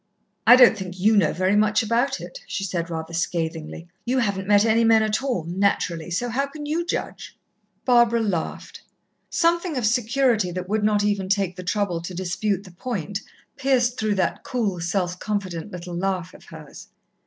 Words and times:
"I 0.47 0.55
don't 0.55 0.75
think 0.75 0.99
you 0.99 1.15
know 1.15 1.31
very 1.31 1.55
much 1.55 1.83
about 1.83 2.19
it," 2.19 2.39
she 2.47 2.63
said 2.63 2.89
rather 2.89 3.13
scathingly. 3.13 3.87
"You 4.03 4.17
haven't 4.17 4.47
met 4.47 4.65
any 4.65 4.83
men 4.83 5.03
at 5.03 5.21
all, 5.21 5.43
naturally, 5.43 6.09
so 6.09 6.29
how 6.29 6.47
can 6.47 6.65
you 6.65 6.83
judge?" 6.83 7.37
Barbara 7.85 8.21
laughed. 8.21 8.81
Something 9.29 9.77
of 9.77 9.85
security 9.85 10.49
that 10.53 10.67
would 10.67 10.83
not 10.83 11.03
even 11.03 11.29
take 11.29 11.55
the 11.55 11.61
trouble 11.61 12.01
to 12.01 12.15
dispute 12.15 12.63
the 12.63 12.71
point, 12.71 13.21
pierced 13.57 13.99
through 13.99 14.15
that 14.15 14.43
cool, 14.43 14.79
self 14.79 15.19
confident 15.19 15.69
little 15.71 15.93
laugh 15.95 16.33
of 16.33 16.45
hers. 16.45 16.87